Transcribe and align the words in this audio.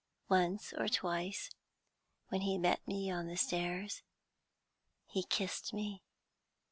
Once 0.29 0.73
or 0.79 0.87
twice, 0.87 1.51
when 2.29 2.41
he 2.41 2.57
met 2.57 2.79
me 2.87 3.11
on 3.11 3.27
the 3.27 3.37
stairs, 3.37 4.01
he 5.05 5.21
kissed 5.21 5.75
me. 5.75 6.01